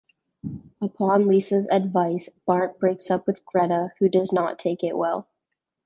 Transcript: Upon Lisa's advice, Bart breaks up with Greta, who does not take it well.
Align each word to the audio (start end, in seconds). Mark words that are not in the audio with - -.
Upon 0.81 1.27
Lisa's 1.27 1.67
advice, 1.67 2.27
Bart 2.47 2.79
breaks 2.79 3.11
up 3.11 3.27
with 3.27 3.45
Greta, 3.45 3.93
who 3.99 4.09
does 4.09 4.31
not 4.33 4.57
take 4.57 4.83
it 4.83 4.97
well. 4.97 5.27